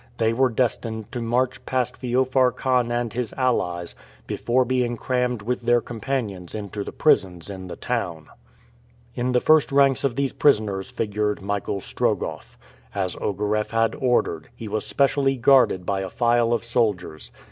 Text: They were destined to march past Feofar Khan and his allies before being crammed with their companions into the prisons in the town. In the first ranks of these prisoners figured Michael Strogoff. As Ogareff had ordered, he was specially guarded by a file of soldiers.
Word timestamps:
They 0.17 0.33
were 0.33 0.49
destined 0.49 1.11
to 1.11 1.21
march 1.21 1.63
past 1.67 1.95
Feofar 1.97 2.51
Khan 2.55 2.91
and 2.91 3.13
his 3.13 3.33
allies 3.33 3.93
before 4.25 4.65
being 4.65 4.97
crammed 4.97 5.43
with 5.43 5.61
their 5.61 5.79
companions 5.79 6.55
into 6.55 6.83
the 6.83 6.91
prisons 6.91 7.51
in 7.51 7.67
the 7.67 7.75
town. 7.75 8.27
In 9.13 9.31
the 9.33 9.39
first 9.39 9.71
ranks 9.71 10.03
of 10.03 10.15
these 10.15 10.33
prisoners 10.33 10.89
figured 10.89 11.39
Michael 11.43 11.81
Strogoff. 11.81 12.57
As 12.95 13.15
Ogareff 13.17 13.69
had 13.69 13.93
ordered, 13.93 14.49
he 14.55 14.67
was 14.67 14.87
specially 14.87 15.35
guarded 15.35 15.85
by 15.85 15.99
a 15.99 16.09
file 16.09 16.51
of 16.51 16.63
soldiers. 16.63 17.29